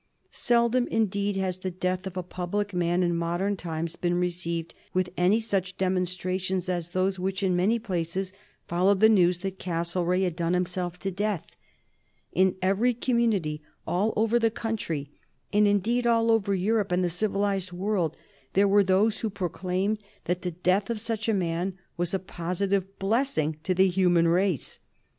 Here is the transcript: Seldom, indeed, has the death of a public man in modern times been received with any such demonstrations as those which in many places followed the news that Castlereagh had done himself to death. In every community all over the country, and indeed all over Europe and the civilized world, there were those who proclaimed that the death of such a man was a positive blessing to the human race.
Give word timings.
Seldom, 0.31 0.87
indeed, 0.87 1.35
has 1.35 1.59
the 1.59 1.69
death 1.69 2.07
of 2.07 2.17
a 2.17 2.23
public 2.23 2.73
man 2.73 3.03
in 3.03 3.15
modern 3.15 3.55
times 3.55 3.95
been 3.95 4.15
received 4.15 4.73
with 4.95 5.11
any 5.15 5.39
such 5.39 5.77
demonstrations 5.77 6.67
as 6.67 6.89
those 6.89 7.19
which 7.19 7.43
in 7.43 7.55
many 7.55 7.77
places 7.77 8.33
followed 8.67 8.99
the 8.99 9.09
news 9.09 9.37
that 9.45 9.59
Castlereagh 9.59 10.23
had 10.23 10.35
done 10.35 10.55
himself 10.55 10.97
to 11.01 11.11
death. 11.11 11.55
In 12.33 12.55
every 12.63 12.95
community 12.95 13.61
all 13.85 14.11
over 14.15 14.39
the 14.39 14.49
country, 14.49 15.11
and 15.53 15.67
indeed 15.67 16.07
all 16.07 16.31
over 16.31 16.55
Europe 16.55 16.91
and 16.91 17.03
the 17.03 17.07
civilized 17.07 17.71
world, 17.71 18.17
there 18.53 18.67
were 18.67 18.83
those 18.83 19.19
who 19.19 19.29
proclaimed 19.29 19.99
that 20.25 20.41
the 20.41 20.49
death 20.49 20.89
of 20.89 20.99
such 20.99 21.29
a 21.29 21.31
man 21.35 21.77
was 21.95 22.11
a 22.15 22.17
positive 22.17 22.97
blessing 22.97 23.57
to 23.61 23.75
the 23.75 23.87
human 23.87 24.27
race. 24.27 24.79